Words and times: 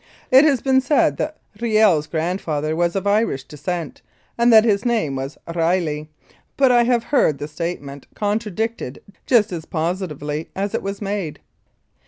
It 0.31 0.45
has 0.45 0.63
been 0.63 0.81
said 0.81 1.17
that 1.17 1.37
Kiel's 1.59 2.07
grandfather 2.07 2.75
was 2.75 2.95
of 2.95 3.05
Irish 3.05 3.43
descent, 3.43 4.01
and 4.35 4.51
that 4.51 4.63
his 4.63 4.83
name 4.83 5.15
was 5.15 5.37
Reilley, 5.49 6.07
but 6.57 6.71
I 6.71 6.85
have 6.85 7.03
heard 7.03 7.37
the 7.37 7.47
statement 7.47 8.07
contradicted 8.15 9.03
just 9.27 9.51
as 9.51 9.65
positively 9.65 10.49
as 10.55 10.73
it 10.73 10.81
was 10.81 11.03
made. 11.03 11.39